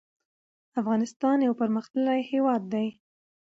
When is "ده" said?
2.73-2.83